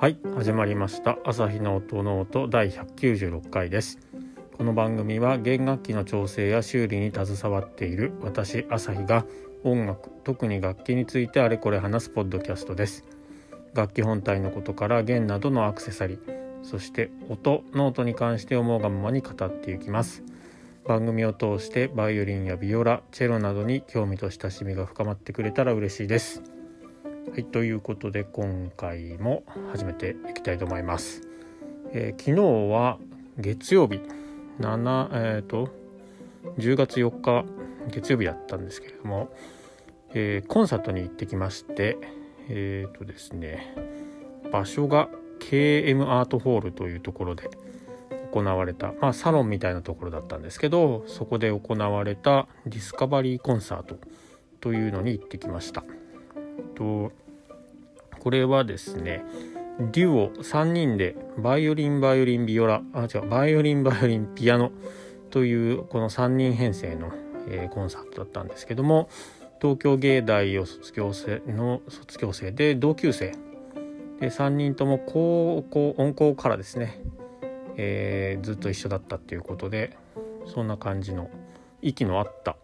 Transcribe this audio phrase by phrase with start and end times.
[0.00, 1.18] はい始まりました。
[1.26, 3.98] 朝日の音の音第196回です。
[4.56, 9.26] この番組は弦楽器の調整や修理に携わっている私朝日が
[9.62, 13.04] 音楽特に楽器についてあれこれ話すポッドキャストです。
[13.74, 16.20] 楽器本体のことから弦などのアクセサリー
[16.62, 20.22] そして音ノートに関して思うがままに語っていきます。
[20.86, 26.59] 番組を通してバイオリンやビオラチェロなどに興味と親しみが深まってくれたら嬉しいです。
[27.40, 31.22] はいということで今回も始めていきたいと思います、
[31.94, 32.98] えー、昨日は
[33.38, 34.02] 月曜日
[34.58, 35.70] 7えっ、ー、と
[36.58, 37.46] 10月4日
[37.90, 39.30] 月曜日だったんですけれども、
[40.12, 41.96] えー、コンサートに行ってきまして
[42.50, 43.74] えっ、とですね
[44.52, 47.48] 場所が KM アートホールというところで
[48.34, 53.96] 行われた、まあ、サロンみたいなところだったんですけどそこで行われたディスカバリーコンサート
[54.60, 55.82] というのに行ってきました。
[56.80, 57.12] と
[58.20, 59.24] これはですね
[59.80, 64.72] デュオ3人でバイオリンバイオリンビオラあ違うバイオリンバイオリンピアノ
[65.30, 67.12] というこの3人編成の、
[67.48, 69.08] えー、コンサートだったんですけども
[69.60, 73.32] 東京芸大を卒業生の卒業生で同級生
[74.20, 77.00] で3人とも高校音校からですね、
[77.76, 79.96] えー、ずっと一緒だったっていうことで
[80.46, 81.30] そんな感じの
[81.80, 82.56] 息の合った、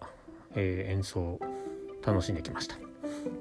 [0.55, 1.41] えー、演奏を
[2.05, 2.86] 楽しんできました。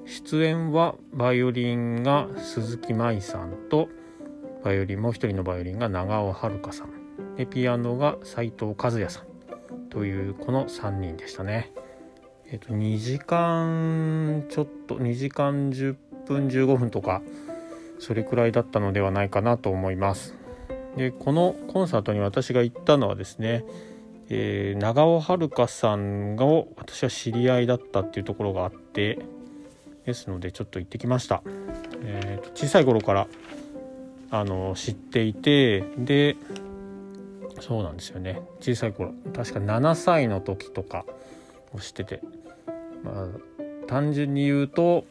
[0.04, 3.88] 出演はバイオリンが鈴木舞さんと
[4.64, 9.26] バイオリンもう一人のバイオリンが長尾遥さんでピアノが斉藤和也さん
[9.90, 11.72] というこの3人でしたね。
[12.48, 17.22] えっ、と2時間ちょっと2時間10分15分とか
[17.98, 20.34] それくらいだったのではないかなと思います。
[20.96, 23.64] でこのコンサートに私が行ったのはですね、
[24.28, 29.18] えー、長尾遥さんが私は知り合いだったっていうところがあって
[30.06, 31.42] ですのでちょっと行ってきました。
[32.04, 33.26] えーと、小さい頃から
[34.30, 36.36] あの知っていてで
[37.60, 41.04] そうなんですよね小さい頃確か7歳の時とか
[41.72, 42.20] を知ってて
[43.02, 43.26] まあ
[43.86, 45.04] 単純に言うと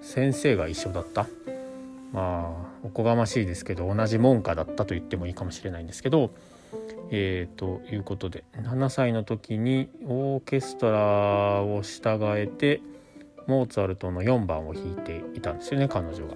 [0.00, 1.26] 先生が一緒だった
[2.12, 6.30] まあおこがましいですけど同じ門下だったと言ってもいいかもしれないんですけど
[7.10, 12.80] えー、ということで7歳の時にオーケストラを従えて
[13.46, 16.34] モーツァルトの4番を弾いていたんですよね彼女が。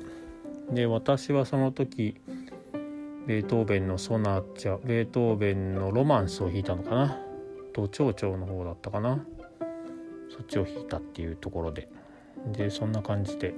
[0.70, 2.20] で私はその時
[3.26, 7.18] ベートーベンのソナーチャベートーベンのロマンスを弾いたのかな。
[7.74, 9.24] と蝶々の方だったかな。
[10.30, 11.88] そっちを弾いたっていうところで。
[12.52, 13.54] でそんな感じで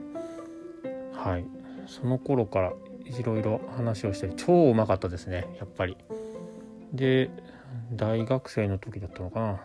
[1.14, 1.44] はい。
[1.86, 2.72] その頃から
[3.04, 5.46] いろいろ話をして超うまかったですね。
[5.58, 5.96] やっぱり。
[6.92, 7.30] で
[7.92, 9.60] 大学生の時だったのかな。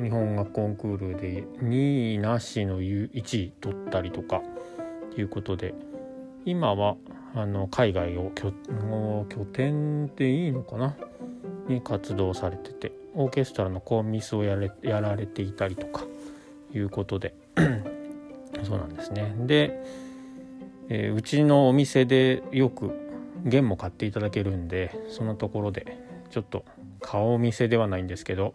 [0.00, 4.42] 日本語コンクールで2位なしの1位取ったりとか
[5.16, 5.74] いうことで
[6.44, 6.96] 今は
[7.34, 8.52] あの海外を拠
[9.52, 10.96] 点でいいのかな？
[11.68, 16.04] に活動されててオーケストラのコンミスをやれやられていたりとか
[16.74, 17.34] いうことで。
[18.64, 19.34] そうなんですね。
[19.46, 19.82] で
[20.88, 22.90] えー、うちのお店でよく
[23.44, 25.98] 弦も買っていただけるんでそのところで
[26.30, 26.64] ちょっと
[27.00, 28.54] 顔見せではないんですけど、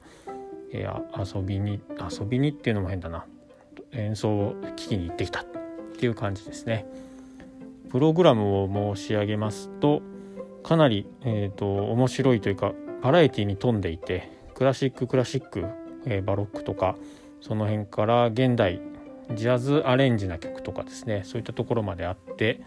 [0.71, 1.79] えー、遊びに
[2.11, 3.25] 遊びにっていうのも変だな。
[3.93, 5.45] 演奏を聴きに行ってきたっ
[5.97, 6.85] ていう感じですね。
[7.89, 10.01] プログラムを申し上げますと
[10.63, 15.65] かなり、えーと、面白いというかバラエティに富んでいてクラシッククラシック、
[16.05, 16.97] えー、バロックとか
[17.41, 18.81] その辺から現代
[19.33, 21.23] ジャズアレンジな曲とかですね。
[21.25, 22.61] そういったところまであって、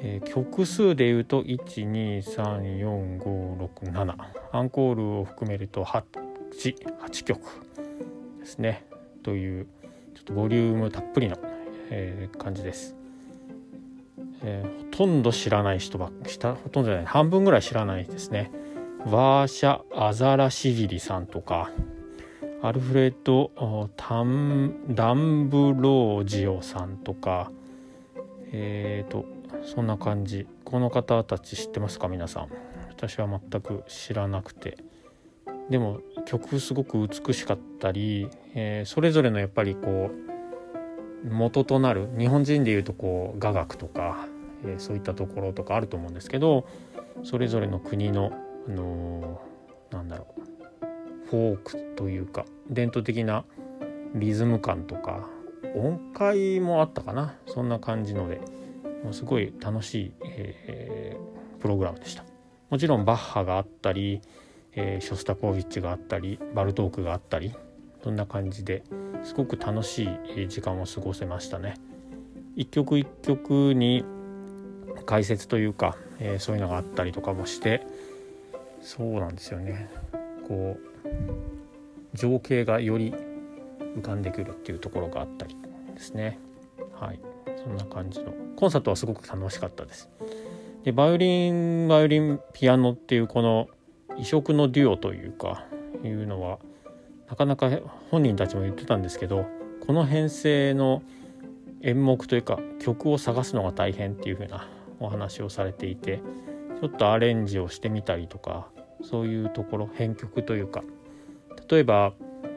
[0.00, 4.16] えー、曲数でいうと1234567
[4.52, 6.02] アンコールを含めると 8,
[6.54, 7.40] 8曲
[8.38, 8.84] ですね
[9.22, 9.66] という
[10.14, 11.36] ちょっとボリュームたっぷりの、
[11.90, 12.96] えー、感じです。
[14.42, 18.50] えー、ほとんど知らない人ばっかほとんどじゃない半分ぐらい知らないですね。
[19.06, 21.70] ワーシャ・アザラシギリさんとか
[22.62, 23.50] アルフレッド・
[23.96, 27.50] タンダンブロージオさんとか
[28.52, 29.26] えーと
[29.64, 32.48] そんな感じこの方たち知ってますか皆さん
[32.88, 34.78] 私は全く知らなくて
[35.70, 40.10] でも曲すごく美しかったり、えー、それぞれのやっぱりこ
[41.24, 44.26] う元となる日本人でいうとこう雅楽とか、
[44.64, 46.66] えー、そういったところとかあると思うんですけど
[47.22, 48.32] それぞれの国の、
[48.68, 53.44] あのー、なんだろうフォークというか伝統的な
[54.14, 55.28] リズム感とか
[55.74, 57.34] 音階もあったかな。
[57.46, 58.40] そんな感じので
[59.02, 62.24] もうすごい楽しい、えー、プログラムでした。
[62.70, 64.20] もちろんバッハがあったり、
[64.76, 67.54] えー、ショスタコーヴィッチがあったりバルトークがあったり
[68.02, 68.82] そんな感じで
[69.22, 71.74] すごく楽しい時間を過ごせましたね。
[72.56, 74.04] 一曲一曲に
[75.06, 77.86] 解説というか、えー、そういうのがあったりとかもして
[78.80, 79.88] そうなんですよね。
[80.46, 83.14] こう情景がより
[83.96, 85.56] 浮かんでくるっていうところがあったり
[85.94, 86.38] ですね。
[87.00, 87.20] はい。
[87.56, 88.32] そんな感じの。
[88.56, 90.08] コンサートはすごく楽しかったです。
[90.84, 93.68] でバイオリンバイオリンピアノっていうこの
[94.18, 95.64] 異色のデュオというか
[96.02, 96.58] いうのは
[97.28, 97.70] なかなか
[98.10, 99.46] 本人たちも言ってたんですけど
[99.86, 101.02] この編成の
[101.82, 104.68] 演目というか曲を探すのが大変っていう風な
[105.00, 106.20] お話をされていて
[106.80, 108.68] ちょっとアレンジをしてみたりとか
[109.02, 110.82] そういうところ編曲というか。
[111.70, 112.12] 例えば、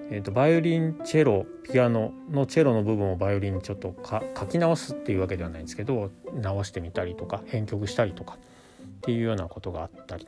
[0.09, 10.27] えーと、バイオリンチェロピアノのチェロの部分をバイオリンにちょっと書き直すっていうわけではないんですけど直してみたりとか編曲したりとかっていうようなことがあったり。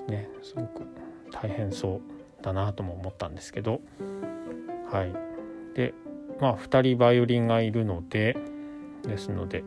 [0.00, 0.82] ですねすごく
[1.32, 2.00] 大変そ
[2.40, 3.80] うだなとも思ったんですけど。
[4.90, 5.12] はい。
[5.74, 5.94] で
[6.40, 8.36] まあ2人バイオリンがいるので
[9.02, 9.62] ですので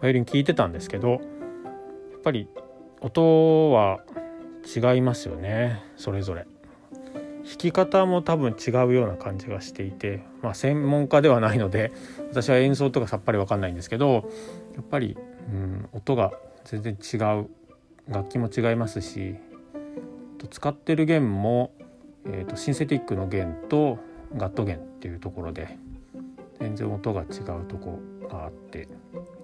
[0.00, 1.20] バイオリン聴いてたんですけどやっ
[2.22, 2.48] ぱり
[3.00, 4.00] 音は
[4.64, 5.82] 違いますよね。
[5.96, 6.46] それぞれ。
[7.44, 11.92] 弾き方も多分違うような感じがしていて、まあ、専門家ではないので
[12.30, 14.30] 私は演奏とかさっぱり分かんないんですけど
[14.74, 15.18] やっぱり、
[15.52, 16.32] うん、音が
[16.64, 17.50] 全然違う
[18.08, 19.36] 楽器も違いますし
[20.50, 21.72] 使ってる弦も、
[22.26, 23.98] えーと、シンセティックの弦と
[24.36, 25.78] ガット弦っていうところで
[26.60, 27.98] 全然音が違うとこ
[28.28, 28.88] があって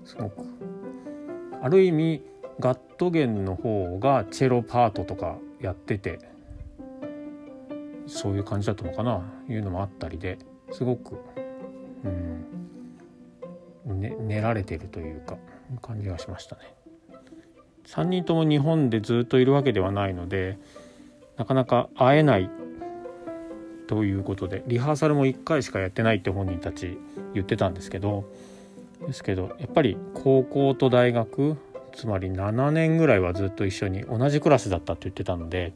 [0.05, 0.45] すごく
[1.62, 2.23] ある意味
[2.59, 6.19] ガット弦の方がチェロパートとかやってて
[8.06, 10.39] そういう感じだったのかないうのもあったりで
[10.73, 11.17] すごく、
[13.87, 15.37] うん、ね、練られてるというか
[15.81, 16.80] 感じがしましたね。
[17.91, 20.59] 3人とも日本でずっといるわけではないので
[21.37, 22.49] なかなか会えない
[23.89, 26.97] ということでリハーサルも1回しかやってないって本人たち
[27.35, 28.31] 言ってたんですけど
[29.05, 31.57] ですけどやっぱり高校と大学
[31.93, 35.73] つまり7年ぐらいはずっと一緒に同じクラスだったって言ってたので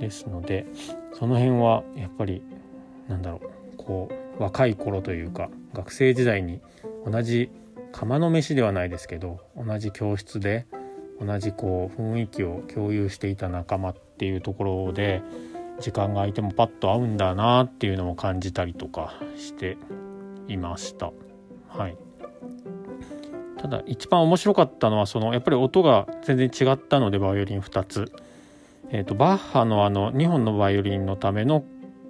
[0.00, 0.66] ですので
[1.14, 2.42] その辺はやっぱり
[3.08, 3.40] なんだろ
[3.72, 6.60] うこう若い頃というか学生時代に
[7.06, 7.50] 同じ
[7.92, 10.66] 釜の飯ではないですけど同じ教室で
[11.24, 15.22] 同じこう雰囲気を共有していた仲間っていうところで
[15.80, 19.76] 時間が空いてもパッと合うんだなっていうのも感じたりとかして
[20.48, 21.12] いました。
[21.68, 21.96] はい、
[23.58, 28.12] ただ一番面白かったのはそのやっぱり音が全然違ったのでバイオリン2つ。
[28.94, 31.64] えーと、バッハのあの2本のバイオリンのための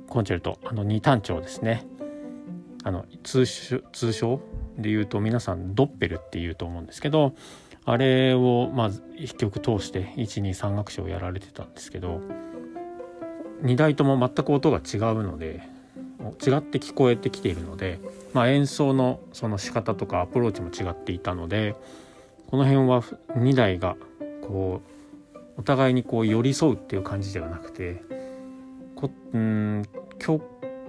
[0.09, 1.87] コンチェルトあの2単調ですね
[2.83, 4.41] あの通称
[4.77, 7.35] で言うと皆さんドッペルっていうと思うんですけど
[7.85, 12.21] あれをまず1曲通して123楽章をやられてたんですけど
[13.63, 15.63] 2台とも全く音が違うので
[16.45, 17.99] 違って聞こえてきているので、
[18.33, 21.75] まあ、演奏のその仕方とかアプローチも違っていたので
[22.49, 23.03] この辺は
[23.37, 23.97] 2台が
[24.43, 24.81] こ
[25.35, 28.03] うお互いにこう寄り添うっていう感じではなくて
[28.95, 29.83] こうん
[30.25, 30.45] 今日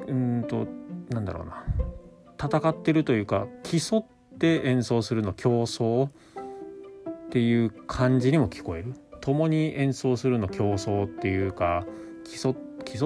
[0.07, 0.67] うんと
[1.09, 1.63] なんだろうな。
[2.43, 4.05] 戦ってるというか競っ
[4.37, 6.09] て演奏するの競争
[7.33, 8.93] っていう感じにも聞こえる。
[9.19, 11.83] 共に演奏するの競争っていうか
[12.29, 12.51] 競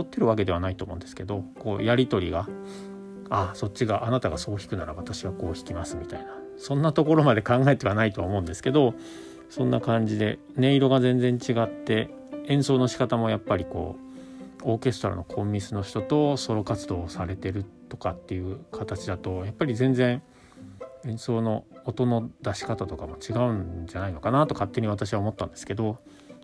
[0.01, 2.49] ってるわけではないと思うんですけどこうやり取りが
[3.29, 6.27] あそっちがあなたがそう弾くなら私はこう弾きますみたいな。
[6.57, 8.95] そんなところまで考えてはないとは思うんですけど
[9.49, 12.09] そんな感じで音色が全然違って
[12.47, 13.95] 演奏の仕方もやっぱりこ
[14.65, 20.21] うオーケストラのコンミスの人とソロ活動をされてるとかっていう形だとやっぱり全然
[21.05, 25.97] 演奏の音の出し方とかも違うんじゃないのかなと勝手に私は思ったんですけど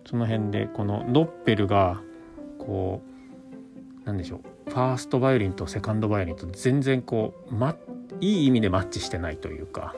[0.06, 2.00] その辺でこのドッペルが
[2.58, 3.02] こ
[4.02, 7.76] うなんでしょうファーストバイオリンとセカンドバイオリンと全然こう、ま、
[8.20, 9.94] いい意味でマッチしてないというか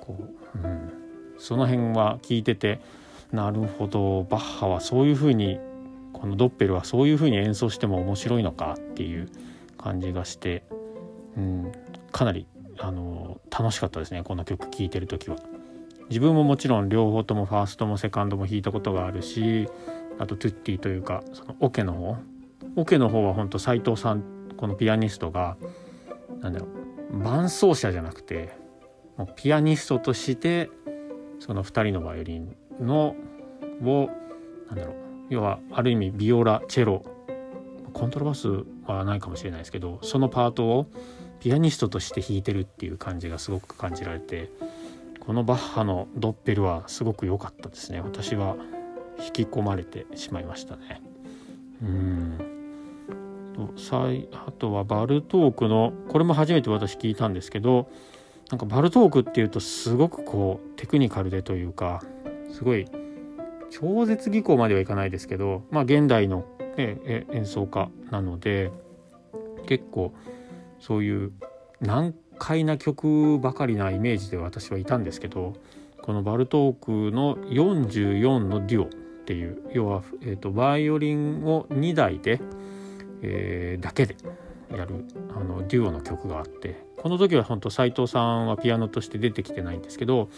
[0.00, 0.16] こ
[0.54, 0.92] う、うん、
[1.38, 2.80] その辺は聞いてて
[3.32, 5.58] なるほどバッハはそういうふうに
[6.12, 9.28] このドッペルはそういうふうに演奏しても面白いのかっていう
[9.76, 10.62] 感じがして、
[11.36, 11.72] うん、
[12.12, 12.46] かなり
[12.78, 15.36] あの楽しかったですねこの曲聴いてる時は。
[16.08, 19.68] 自分ももちろん両方ともファーストもセカンドも弾いたことがあるし
[20.18, 22.16] あとトゥッティというかそのオケの方
[22.76, 24.22] オケの方は本当斎藤さん
[24.56, 25.56] このピアニストが
[26.40, 26.66] なんだろ
[27.10, 28.52] う伴奏者じゃなくて
[29.16, 30.70] もうピアニストとして
[31.40, 33.16] その2人のバイオリンの
[33.82, 34.10] を
[34.68, 34.94] なんだろう
[35.30, 37.02] 要はある意味ビオラチェロ
[37.92, 38.48] コントラバス
[38.86, 40.86] はないかもしれないですけどそのパートを
[41.44, 44.50] ピアニストとして弾いてるっていう感じがすごく感じられて
[45.20, 48.00] このバッハのドッペルはすごく良かったですね。
[48.00, 48.56] 私は
[49.18, 51.02] 引き込まれてしまいましたね。
[51.82, 52.38] うん。
[54.32, 57.90] あとはバルトークのこれも初めて私聞いたんですけど
[58.50, 62.02] なんかバルトークっていうとすごくこうテクニカルでというか
[62.52, 62.86] すごい
[63.70, 66.46] 超絶技巧まではいかないですけどまあ現代の、
[66.78, 68.72] ね、演奏家なので
[69.66, 70.14] 結構
[70.80, 71.32] そういう
[71.80, 75.54] 難解な曲ばかりなイメージで私はいたんですけど
[76.02, 78.88] このバルトークの44のデュオっ
[79.26, 82.40] ていう要は、えーと、バイオリンを2台で、
[83.22, 84.16] えー、だけで
[84.70, 90.28] やるあのデュオの曲があってこの時は本当斉藤さんはピアノとして出てきてないんですけど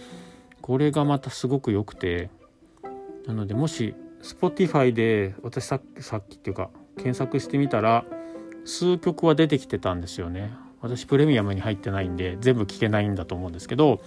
[0.65, 2.31] これがまたすごく良くて
[3.27, 8.07] なのでもし Spotify で私さっきさっきっていうか検索してみたら
[8.65, 10.55] 数曲は出てきてたんですよね。
[10.81, 14.01] 私プレミアムに入ってないんで全部聞けないんだと思うんですけど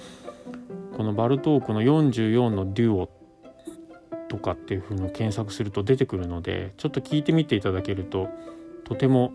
[0.95, 3.09] このバルトークの44のデュオ
[4.27, 8.29] とかっていう風の検索すると出てくるのでちょっと聞いてみていただけると
[8.83, 9.31] とても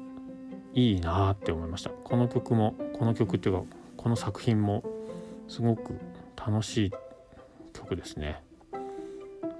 [0.75, 1.91] いいなって思いました。
[1.91, 3.63] この曲もこの曲っていうか
[3.97, 4.83] この作品も
[5.47, 5.95] すごく
[6.37, 6.93] 楽しい
[7.83, 8.43] 曲ですね。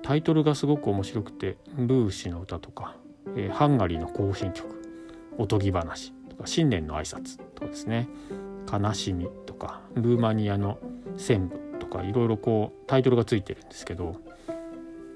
[0.03, 2.97] タイトルがすごく面白くて「ルーシの歌」とか、
[3.37, 4.67] えー、ハンガリーの行進曲
[5.39, 8.09] 「おとぎ話」とか「新年の挨拶とかですね
[8.71, 10.79] 「悲しみ」とか「ルーマニアの
[11.17, 14.17] 旋部」とかいろいろこうタイトルがついてるんですけど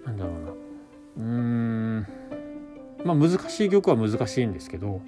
[0.04, 0.52] なんだろうな。
[1.18, 2.06] うん。
[3.04, 5.00] まあ難しい曲は難しいんですけど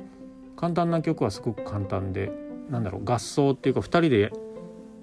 [0.57, 2.33] 簡単な曲はすごく簡単で
[2.71, 4.33] なんだろう合奏っていうか2人で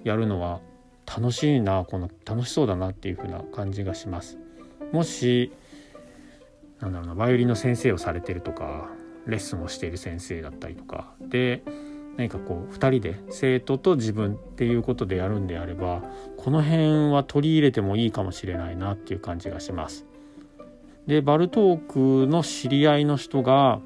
[0.04, 0.60] やるのは
[1.06, 4.38] 楽しいなこの楽しそうだなっていう風な感じがします。
[4.92, 5.52] もし
[6.80, 8.90] なんだろうなバイオリンの先生をされてるとか
[9.26, 11.62] レッスンをしている先生だったりとかで
[12.16, 16.02] 何かこう2人で生徒と自分っていうことでやるんであれば
[16.36, 20.06] この辺は取り入れてもいいかもしれないなっていう感じがします。
[21.06, 23.80] でバルトークの知り合いの人が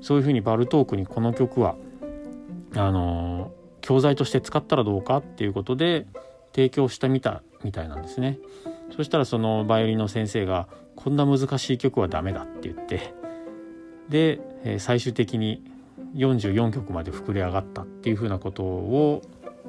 [0.00, 1.76] そういうふうにバルトークにこの曲は
[2.74, 6.06] あの教材として使ったらどうかっていうことで
[6.54, 8.38] 提供してみたみたいなんですね。
[8.94, 13.14] そしたらそのバイオリンの先生が「こんな難しい曲はダメだ」って言って
[14.08, 15.62] で、え最終的に
[16.14, 19.22] 44曲まで膨れ上がったっていうふうなことを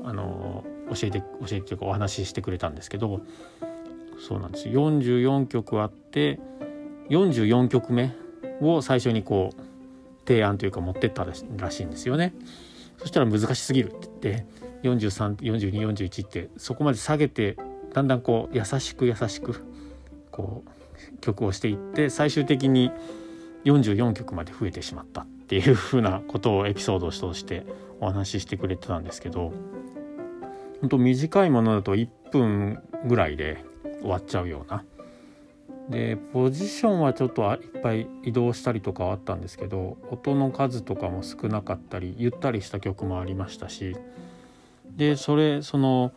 [0.03, 3.21] あの教えて教えてというかお話ししてくれたんですけど
[4.19, 6.39] そうなんです44曲あって
[7.09, 8.11] 44曲目
[8.61, 9.61] を最初にこう
[10.27, 11.33] 提案というか持ってったら
[11.71, 12.33] しいんですよね。
[12.97, 14.45] そしたら難しすぎるって言って
[14.83, 17.57] 434241ってそこまで下げて
[17.93, 19.63] だんだんこう優しく優しく
[20.31, 22.91] こう曲をしていって最終的に
[23.65, 27.65] 44曲まで増えてしまったっていうふうなことをエピソードとして
[27.99, 29.53] お話ししてくれてたんですけど
[30.81, 33.63] 本当短いものだと1分ぐらいで
[34.01, 34.83] 終わっちゃうような。
[35.89, 43.97] でポジションはちょっといっぱい移動したりとかはあったんですけど音の数とかも少なかったりゆったりした曲もありましたし
[44.95, 46.11] でそれその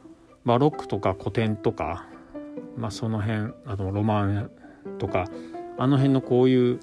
[0.45, 2.07] バロックとか古典とか、
[2.77, 4.51] まあ、その辺あとロマン
[4.99, 5.27] とか
[5.79, 6.81] あの辺のこういう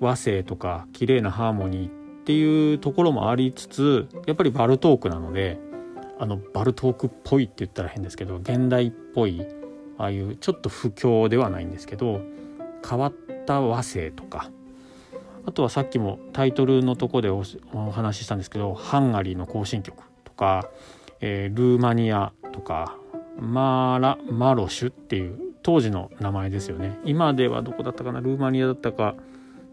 [0.00, 1.92] 和声とか綺麗なハーモニーっ
[2.24, 5.58] ていうところもありつつやっぱりバルトークなので
[6.18, 9.46] あのバルトークっぽいって言ったら変ですけど現代っぽい
[9.98, 12.20] ああいうちょっと不況ではないんですけど
[12.88, 13.12] 変わっ
[13.46, 14.50] た和声とか
[15.46, 17.44] あとはさっきもタイトルのとこでお
[17.92, 20.68] 話ししたんですけどハンガリーの行進曲とか、
[21.20, 22.96] えー、ルーマニアとか
[23.38, 26.98] マーラ・マロシュっていう当時の名前ですよね。
[27.04, 28.20] 今ではどこだったかな？
[28.20, 29.14] ルーマニアだったか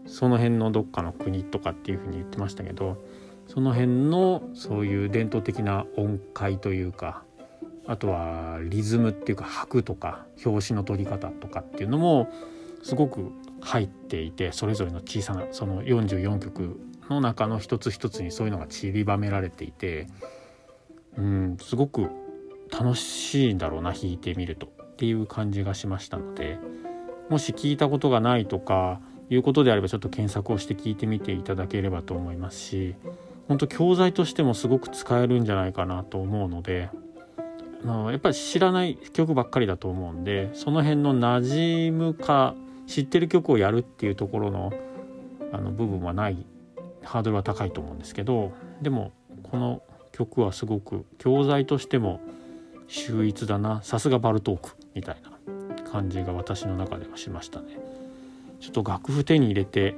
[0.06, 3.02] その辺のどっかの国とかっていうふうに言ってましたけど
[3.48, 7.22] その辺のそういう伝統的な音階というか
[7.86, 12.28] あとはリズムっていうか拍とか表紙の取り方とかっていうのも
[12.82, 20.06] すごく入っていてそれぞれの小さなその44曲の中の一つ一つにそういうのが散りばめられていて
[21.18, 22.10] うんすごく
[22.70, 26.58] 楽しいんだろうな弾いてみるとっていう感じがしましたので
[27.28, 32.94] もし聞いたことがないとかいうことであればちょっと検索をして聞いてみていただければと思いますし
[33.48, 36.90] 本当教材としてもすごく使えるんじゃないかなと思うので
[37.84, 42.54] のやっぱり知らない曲ばっかりだと思うんでその辺の馴染むか
[42.86, 44.72] 知ってる曲をやるっていうところの
[45.52, 46.44] あの部分はない
[47.04, 48.52] ハードルは高いと思うんですけど
[48.82, 49.12] でも
[49.44, 49.82] この
[50.14, 52.20] 曲はすごく教材としても
[52.86, 53.82] 秀逸だな。
[53.82, 57.78] さすがバルトークみたいな感じが私の中ではしましたね。
[58.60, 59.96] ちょっと楽譜手に入れて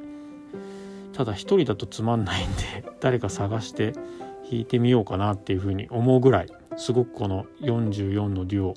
[1.12, 3.92] ただ一人だとつまんないんで 誰か探して
[4.50, 8.74] 弾いてみようかなっていうふうに思うぐらいすごくこの44のデュオ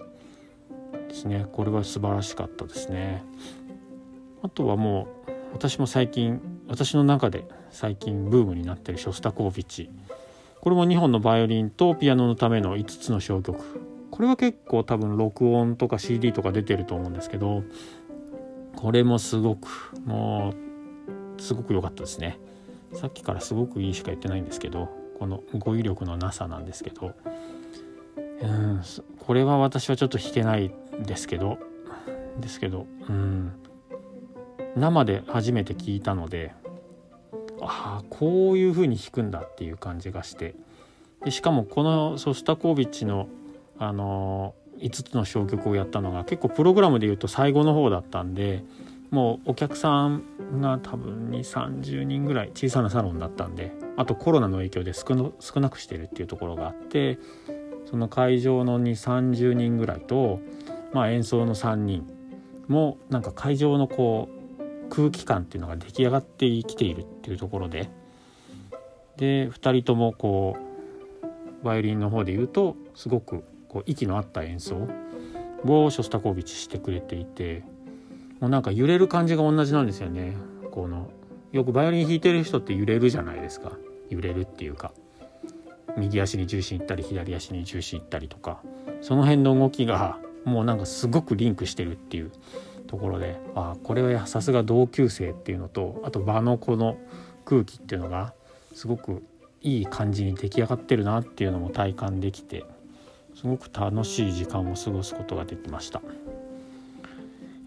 [1.07, 1.47] ですね。
[1.53, 3.23] これは素晴らしかったですね。
[4.41, 9.89] あとはもう私も最近私の中で最近ブームになってるショスタコーヴィチ。
[10.61, 13.59] これも2本のバイオリンとピアノのための5つの小曲。
[14.11, 17.63] これは結構多分録音とか CD とか出てると思うんですけど
[18.75, 19.69] これもすごく
[20.03, 20.53] も
[21.37, 22.37] うすごく良かったですね。
[22.93, 24.89] さっきからすごくいいしか言ってないんですけど
[25.19, 27.13] この語彙力のなさなんですけど。
[28.41, 28.81] うん
[29.19, 30.71] これは私はちょっと弾けない
[31.05, 31.59] ですけど。
[32.39, 33.53] ですけどうん。
[34.75, 36.53] 生で初めて聞いたので
[37.61, 40.55] ああこういう風に弾くんだっていう感じがして。
[41.23, 43.27] でしかもこのソスタコービッチの、
[43.77, 48.63] あのー、5つの小曲をやったのが結構プログラムでいうと最後の方だったんで
[49.11, 50.23] もうお客さん
[50.61, 57.19] が多分2 3 0人ぐらい小さなサロンだったんであとコロナの影響で少なくしてるっていうところがあって
[57.89, 60.39] その会場の2 3 0人ぐらいと、
[60.93, 62.07] まあ、演奏の3人
[62.67, 64.38] もなんか会場のこう
[64.89, 67.89] 空気感っていうのが出来上がってきているっていうところで。
[69.17, 70.55] で2人ともこ
[71.61, 74.87] うバイオリンの方で言うとすごくこう息の合った演奏
[75.65, 77.63] をショスタコービッチしてくれていて
[78.39, 80.37] もうなんか揺れる感じが同じなんですよね。
[80.71, 81.09] この
[81.51, 83.73] よくバイオリン弾いてる人って揺れるじゃないですか。
[84.09, 84.93] 揺れるっていうか。
[85.97, 88.61] 右足に重心いったり左足に重心いったりとか。
[89.01, 92.31] その辺の動きがもうなんかすごくリンクしてるっていう。
[92.89, 96.97] ところであこれはさすが同級生っていうのとあと場のこの
[97.45, 98.33] 空気っていうのが
[98.73, 99.23] すごく
[99.61, 102.65] いい感じに出来上がってるなっていうのも体感できて
[103.35, 106.01] すごく楽しい時間を過ごすことができました。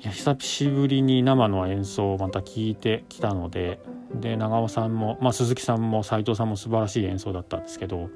[0.00, 3.78] いや久しぶりに生の演奏をまた聞いてきたので
[4.12, 8.10] で長尾さんも、まあ、鈴木さんも斉藤さんも素晴らしい演奏だったんですけど、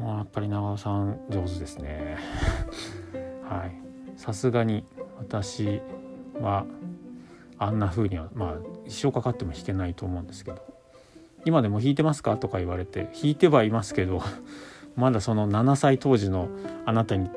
[0.00, 2.18] まあ、やっぱり長尾さん上手ですね
[3.48, 3.82] はい
[4.16, 4.84] さすがに
[5.22, 5.80] 私
[6.40, 6.66] は
[7.58, 8.54] あんな風にはまあ
[8.86, 10.58] 一生かかっても弾けないと思うんですけど
[11.44, 12.36] 今でも弾いてますか？
[12.36, 14.20] とか言われて弾いてはいますけど
[14.96, 16.48] まだその7歳当時の
[16.84, 17.30] あなたに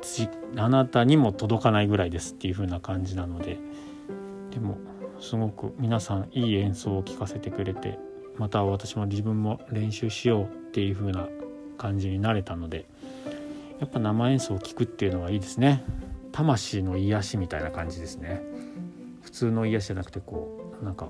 [0.57, 3.57] あなたにも届かないぐらいですっていう風な感じなので
[4.51, 4.77] でも
[5.19, 7.97] すごく皆さんいい演奏を聴かせてくれて
[8.37, 11.27] また私も自分も練習しようっていう風な
[11.77, 12.85] 感じになれたので
[13.79, 15.83] やっぱ生演奏を聴くっていうのはいいですね。
[16.35, 18.41] 魂の癒しみたいな感じですね。
[19.21, 21.09] 普通の癒しじゃなくてこうなんか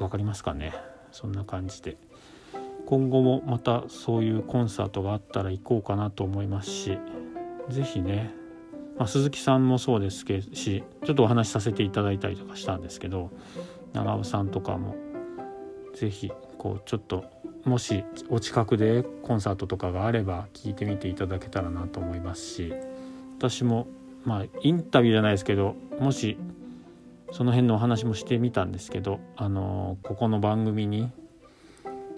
[0.00, 0.74] 分かりますかね？
[1.12, 1.96] そんな感じで。
[2.84, 6.98] 今後もまたそういうコンサートがあったら行こうかなと思いますし
[7.68, 8.32] 是非ね、
[8.96, 13.30] まあ、鈴木さんもそうですけしちょっとお話しさせていただいたりとかしたんですけど
[13.92, 14.94] 長尾さんとかも
[15.94, 17.24] 是非こうちょっと
[17.64, 22.72] もしお近くでコンサートとかがあれば聞いてみていただけたらなと思いますし
[23.36, 23.88] 私も
[24.26, 26.36] まあインタビューじゃないですけどもし
[27.32, 31.10] その辺のお話もしてみたんですけどあのここの番組に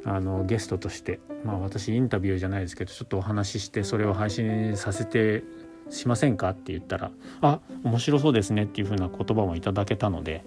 [0.05, 5.45] あのゲストとしてまあ私インタビューじゃないですけどちょっとお話ししてそれを配信させて
[5.91, 10.45] しませんかって言ったら「あ面白そうですね」っていうふうな言葉もいただけたので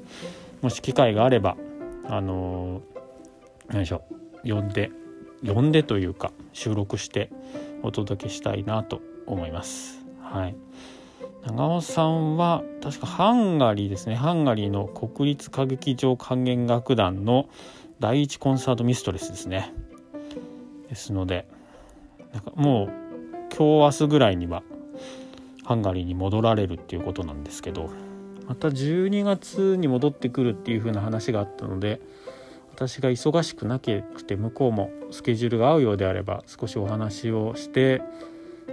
[0.61, 1.57] もし機会があれば
[2.07, 2.81] あの
[3.67, 4.03] 何でしょ
[4.43, 4.91] う呼んで
[5.45, 7.31] 呼んでというか収録して
[7.83, 10.05] お届けしたいなと思います。
[10.21, 10.55] はい
[11.45, 14.15] 長尾さんは確かハンガリーですね。
[14.15, 17.49] ハンガリーの国立歌劇場管弦楽団の
[17.99, 19.73] 第一コンサートミストレスですね。
[20.89, 21.47] ですので
[22.33, 22.87] なんかもう
[23.55, 24.63] 今日明日ぐらいには
[25.63, 27.89] ハンガリーに戻られるっていうことなんですけど。
[28.51, 32.01] また12月に戻ってくるっていう風な話があったので
[32.73, 38.01] 私が忙しくなくて向こうもスケジュールが合うようであれば少しお話をして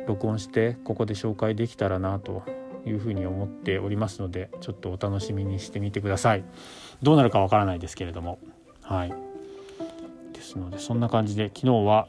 [0.09, 2.43] 録音してここで紹介できたらなと
[2.87, 6.45] いうふうに思っておりますのでちょっとお楽しみにしてみてください。
[7.03, 8.39] どうなるかわからないですけれども。
[8.83, 9.13] はい。
[10.33, 12.09] ですのでそんな感じで昨日は、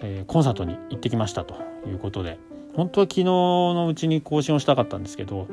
[0.00, 1.54] えー、コンサートに行ってきましたと
[1.86, 2.38] いうことで
[2.74, 5.46] 本当は昨日のうちに更新をしたかったんですけど、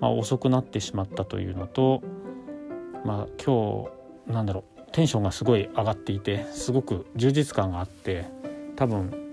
[0.00, 2.02] まあ、遅くなってしまったというのと
[3.04, 3.88] まあ今
[4.26, 8.26] 日なんだろうテンションがすごい上がっていてすごく充実感があって
[8.76, 9.27] 多分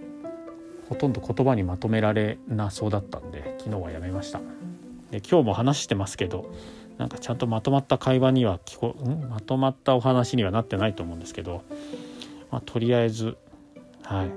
[0.89, 4.39] ほとんど言葉にまとめられなそうだったんで昨日はやめました。
[5.11, 6.51] で今日も話してますけど
[6.97, 9.29] なんかちゃんとまとまった会話には聞こん？
[9.29, 11.63] まとまったお話にはなってないと思うんですけど、
[12.51, 13.37] まあ、とりあえず、
[14.03, 14.29] はい、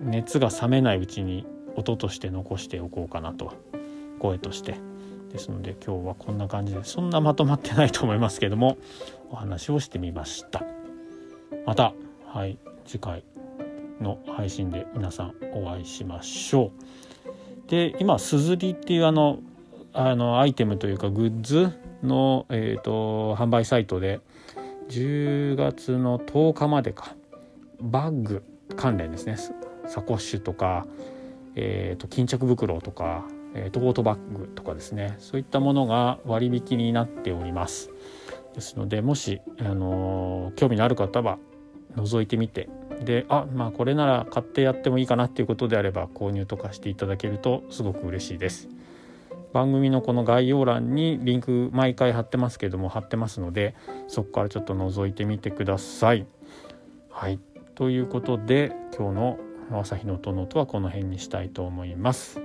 [0.00, 3.54] 熱が冷めないうちに音として残しておこうかなと
[4.18, 4.76] 声として。
[5.32, 8.76] ですので今日はこんな感じでそんなまとまってないと思いますけども
[9.30, 10.62] お話をしてみました。
[11.64, 11.94] また
[12.26, 13.24] はい次回。
[14.02, 16.72] の配信で皆さんお会いしましょ
[17.66, 17.70] う。
[17.70, 19.38] で今すずりっていうあの
[19.94, 21.70] あのアイテムというかグッズ
[22.02, 24.20] の、えーと、販売サイトで
[24.88, 27.14] 10月の10日までか
[27.80, 28.42] バッグ
[28.76, 29.36] 関連ですね。
[29.86, 30.86] サコッシュとか、
[31.56, 35.16] えーと、巾着袋とか、えー、トートバッグとかですね。
[35.18, 37.90] そういったものが割引になっております。
[38.54, 41.38] ですのでもし、あのー、興味のある方は
[41.96, 42.68] 覗いてみて
[43.04, 48.68] であまあこれなら買ってやってもいいかなっていうことであれば購入とかしていただけるとすごく嬉しいです。
[49.52, 53.74] 番組のこの概要欄にリンク毎回貼ってますけども貼ってますので
[54.08, 56.26] そこからちょっと覗いてみてください。
[57.10, 57.38] はい
[57.74, 59.38] ということで今日の
[59.80, 62.40] 朝日の音の音はこの辺にしたいと思います。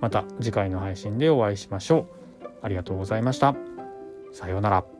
[0.00, 2.06] また次回の配信でお会いしましょ
[2.42, 2.48] う。
[2.62, 3.54] ありがとうございました。
[4.32, 4.97] さようなら。